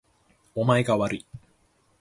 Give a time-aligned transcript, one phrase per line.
[0.55, 1.25] お前がわるい